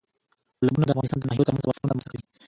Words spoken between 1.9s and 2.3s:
رامنځ ته کوي.